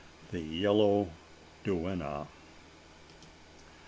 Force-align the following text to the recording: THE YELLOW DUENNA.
THE 0.31 0.39
YELLOW 0.39 1.09
DUENNA. 1.63 2.25